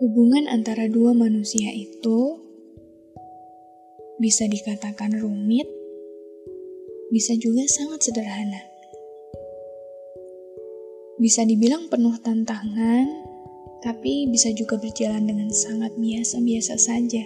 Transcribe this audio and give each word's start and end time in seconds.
Hubungan 0.00 0.48
antara 0.48 0.88
dua 0.88 1.12
manusia 1.12 1.76
itu 1.76 2.40
bisa 4.16 4.48
dikatakan 4.48 5.12
rumit, 5.20 5.68
bisa 7.12 7.36
juga 7.36 7.68
sangat 7.68 8.08
sederhana. 8.08 8.64
Bisa 11.20 11.44
dibilang 11.44 11.92
penuh 11.92 12.16
tantangan, 12.16 13.12
tapi 13.84 14.24
bisa 14.32 14.48
juga 14.56 14.80
berjalan 14.80 15.28
dengan 15.28 15.52
sangat 15.52 15.92
biasa-biasa 16.00 16.80
saja. 16.80 17.24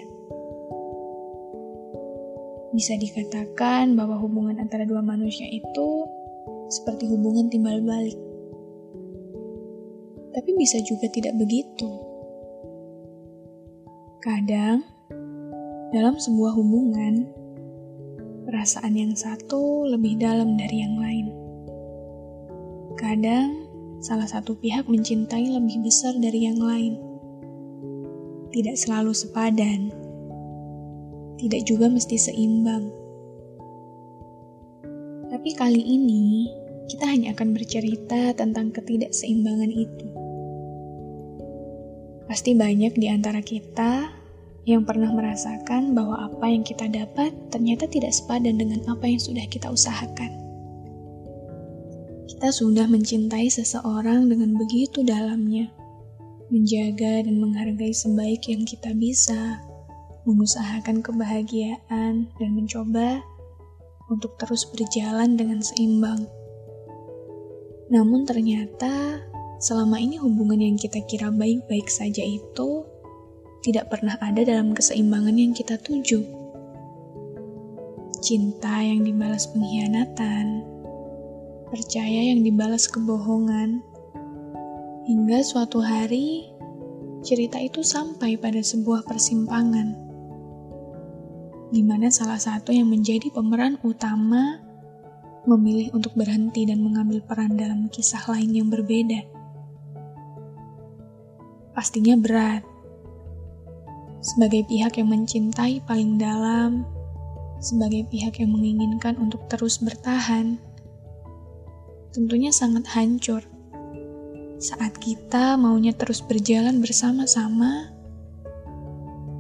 Bisa 2.75 2.99
dikatakan 2.99 3.95
bahwa 3.95 4.19
hubungan 4.19 4.59
antara 4.59 4.83
dua 4.83 4.99
manusia 4.99 5.47
itu 5.47 6.11
seperti 6.75 7.07
hubungan 7.07 7.47
timbal 7.47 7.79
balik. 7.87 8.19
Tapi 10.35 10.51
bisa 10.59 10.83
juga 10.83 11.07
tidak 11.15 11.39
begitu. 11.39 12.14
Kadang, 14.25 14.81
dalam 15.93 16.17
sebuah 16.17 16.57
hubungan, 16.57 17.29
perasaan 18.49 18.97
yang 18.97 19.13
satu 19.13 19.85
lebih 19.85 20.17
dalam 20.17 20.57
dari 20.57 20.81
yang 20.81 20.97
lain. 20.97 21.29
Kadang, 22.97 23.69
salah 24.01 24.25
satu 24.25 24.57
pihak 24.57 24.89
mencintai 24.89 25.45
lebih 25.53 25.85
besar 25.85 26.17
dari 26.17 26.49
yang 26.49 26.57
lain. 26.57 26.97
Tidak 28.49 28.73
selalu 28.73 29.13
sepadan, 29.13 29.93
tidak 31.37 31.69
juga 31.69 31.93
mesti 31.93 32.17
seimbang. 32.17 32.89
Tapi 35.29 35.53
kali 35.53 35.85
ini, 35.85 36.49
kita 36.89 37.13
hanya 37.13 37.37
akan 37.37 37.53
bercerita 37.53 38.33
tentang 38.33 38.73
ketidakseimbangan 38.73 39.69
itu. 39.69 40.24
Pasti 42.35 42.51
banyak 42.51 42.99
di 42.99 43.07
antara 43.07 43.39
kita 43.39 44.11
yang 44.67 44.83
pernah 44.83 45.07
merasakan 45.15 45.95
bahwa 45.95 46.19
apa 46.27 46.51
yang 46.51 46.67
kita 46.67 46.91
dapat 46.91 47.31
ternyata 47.55 47.87
tidak 47.87 48.11
sepadan 48.11 48.59
dengan 48.59 48.83
apa 48.91 49.07
yang 49.07 49.23
sudah 49.23 49.47
kita 49.47 49.71
usahakan. 49.71 50.35
Kita 52.27 52.51
sudah 52.51 52.91
mencintai 52.91 53.47
seseorang 53.47 54.27
dengan 54.27 54.59
begitu 54.59 55.07
dalamnya, 55.07 55.71
menjaga 56.51 57.23
dan 57.23 57.39
menghargai 57.39 57.95
sebaik 57.95 58.51
yang 58.51 58.67
kita 58.67 58.91
bisa, 58.99 59.63
mengusahakan 60.27 61.07
kebahagiaan, 61.07 62.27
dan 62.27 62.51
mencoba 62.51 63.23
untuk 64.11 64.35
terus 64.43 64.67
berjalan 64.75 65.39
dengan 65.39 65.63
seimbang. 65.63 66.27
Namun, 67.95 68.27
ternyata 68.27 69.23
selama 69.65 69.97
ini 69.97 70.21
hubungan 70.21 70.61
yang 70.61 70.77
kita 70.77 71.01
kira 71.09 71.33
baik-baik 71.33 71.89
saja 71.89 72.21
itu 72.21 72.85
tidak 73.65 73.89
pernah 73.89 74.13
ada 74.21 74.45
dalam 74.45 74.77
keseimbangan 74.77 75.41
yang 75.41 75.57
kita 75.57 75.81
tuju. 75.81 76.21
Cinta 78.21 78.85
yang 78.85 79.09
dibalas 79.09 79.49
pengkhianatan, 79.49 80.69
percaya 81.73 82.29
yang 82.29 82.45
dibalas 82.45 82.85
kebohongan, 82.93 83.81
hingga 85.09 85.41
suatu 85.41 85.81
hari 85.81 86.45
cerita 87.25 87.57
itu 87.57 87.81
sampai 87.81 88.37
pada 88.37 88.61
sebuah 88.61 89.09
persimpangan, 89.09 89.97
di 91.73 91.81
mana 91.81 92.13
salah 92.13 92.37
satu 92.37 92.69
yang 92.69 92.93
menjadi 92.93 93.33
pemeran 93.33 93.81
utama 93.81 94.61
memilih 95.49 95.97
untuk 95.97 96.13
berhenti 96.13 96.69
dan 96.69 96.85
mengambil 96.85 97.25
peran 97.25 97.57
dalam 97.57 97.89
kisah 97.89 98.29
lain 98.29 98.53
yang 98.53 98.69
berbeda. 98.69 99.44
Pastinya 101.75 102.15
berat, 102.15 102.63
sebagai 104.25 104.65
pihak 104.65 104.97
yang 104.97 105.13
mencintai 105.13 105.85
paling 105.85 106.17
dalam, 106.17 106.89
sebagai 107.61 108.09
pihak 108.09 108.41
yang 108.41 108.57
menginginkan 108.57 109.21
untuk 109.21 109.45
terus 109.53 109.77
bertahan, 109.83 110.57
tentunya 112.15 112.49
sangat 112.49 112.89
hancur. 112.97 113.45
Saat 114.57 114.97
kita 114.97 115.61
maunya 115.61 115.93
terus 115.93 116.25
berjalan 116.25 116.81
bersama-sama, 116.81 117.93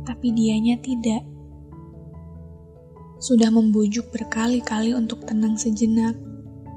tapi 0.04 0.36
dianya 0.36 0.76
tidak. 0.84 1.24
Sudah 3.24 3.48
membujuk 3.48 4.12
berkali-kali 4.12 4.92
untuk 4.92 5.24
tenang 5.24 5.56
sejenak, 5.56 6.12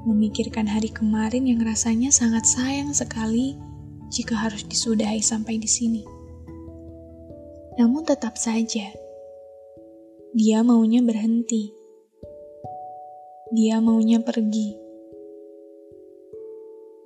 memikirkan 0.08 0.64
hari 0.64 0.88
kemarin 0.88 1.44
yang 1.44 1.60
rasanya 1.60 2.08
sangat 2.08 2.48
sayang 2.48 2.96
sekali 2.96 3.67
jika 4.08 4.34
harus 4.36 4.64
disudahi 4.64 5.20
sampai 5.20 5.60
di 5.60 5.68
sini. 5.68 6.02
Namun 7.78 8.02
tetap 8.02 8.34
saja, 8.34 8.90
dia 10.34 10.58
maunya 10.60 11.00
berhenti. 11.00 11.72
Dia 13.54 13.80
maunya 13.80 14.20
pergi. 14.20 14.76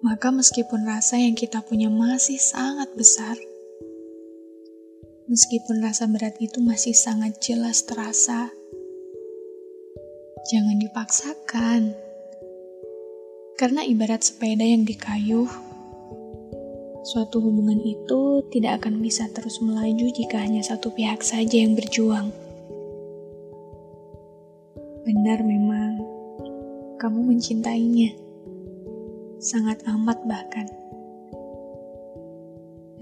Maka 0.03 0.35
meskipun 0.35 0.83
rasa 0.83 1.15
yang 1.15 1.39
kita 1.39 1.63
punya 1.63 1.87
masih 1.87 2.35
sangat 2.35 2.91
besar, 2.99 3.39
meskipun 5.31 5.79
rasa 5.79 6.11
berat 6.11 6.35
itu 6.43 6.59
masih 6.59 6.91
sangat 6.91 7.39
jelas 7.39 7.87
terasa, 7.87 8.51
jangan 10.51 10.77
dipaksakan. 10.83 11.95
Karena 13.55 13.87
ibarat 13.87 14.27
sepeda 14.27 14.67
yang 14.67 14.83
dikayuh, 14.83 15.72
Suatu 17.03 17.43
hubungan 17.43 17.83
itu 17.83 18.47
tidak 18.55 18.79
akan 18.79 19.03
bisa 19.03 19.27
terus 19.35 19.59
melaju 19.59 20.07
jika 20.15 20.39
hanya 20.39 20.63
satu 20.63 20.95
pihak 20.95 21.19
saja 21.19 21.59
yang 21.59 21.75
berjuang. 21.75 22.31
Benar 25.03 25.43
memang, 25.43 25.99
kamu 27.03 27.27
mencintainya. 27.27 28.15
Sangat 29.43 29.83
amat 29.91 30.23
bahkan. 30.31 30.71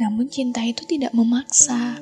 Namun 0.01 0.33
cinta 0.33 0.65
itu 0.65 0.89
tidak 0.89 1.13
memaksa. 1.13 2.01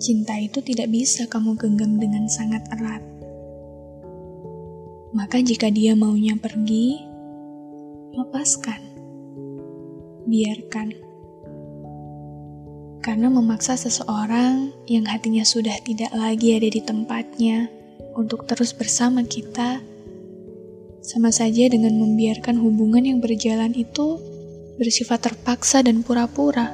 Cinta 0.00 0.40
itu 0.40 0.64
tidak 0.64 0.88
bisa 0.88 1.28
kamu 1.28 1.52
genggam 1.60 2.00
dengan 2.00 2.24
sangat 2.24 2.64
erat. 2.72 3.04
Maka 5.12 5.44
jika 5.44 5.68
dia 5.68 5.92
maunya 5.92 6.40
pergi, 6.40 7.04
lepaskan 8.16 8.93
biarkan. 10.24 10.92
Karena 13.04 13.28
memaksa 13.28 13.76
seseorang 13.76 14.72
yang 14.88 15.04
hatinya 15.04 15.44
sudah 15.44 15.76
tidak 15.84 16.08
lagi 16.16 16.56
ada 16.56 16.68
di 16.72 16.80
tempatnya 16.80 17.68
untuk 18.16 18.48
terus 18.48 18.72
bersama 18.72 19.20
kita, 19.20 19.84
sama 21.04 21.28
saja 21.28 21.68
dengan 21.68 22.00
membiarkan 22.00 22.56
hubungan 22.56 23.04
yang 23.04 23.20
berjalan 23.20 23.76
itu 23.76 24.16
bersifat 24.80 25.20
terpaksa 25.20 25.84
dan 25.84 26.00
pura-pura. 26.00 26.72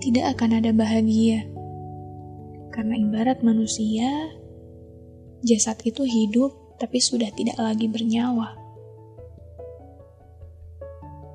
Tidak 0.00 0.24
akan 0.24 0.64
ada 0.64 0.72
bahagia, 0.72 1.44
karena 2.72 2.96
ibarat 2.96 3.44
manusia, 3.44 4.08
jasad 5.44 5.76
itu 5.84 6.08
hidup 6.08 6.56
tapi 6.80 6.98
sudah 6.98 7.28
tidak 7.36 7.60
lagi 7.60 7.84
bernyawa. 7.86 8.63